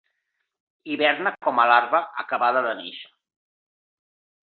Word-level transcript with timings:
Hiberna 0.93 1.35
com 1.47 1.63
a 1.65 1.67
larva 1.73 2.01
acabada 2.25 2.67
de 2.71 2.75
néixer. 2.83 3.09